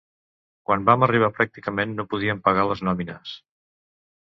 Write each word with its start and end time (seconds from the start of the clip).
Quan 0.69 0.87
vam 0.87 1.05
arribar 1.09 1.29
pràcticament 1.37 1.95
no 2.01 2.09
podíem 2.15 2.43
pagar 2.51 2.67
les 2.75 2.87
nòmines. 2.91 3.41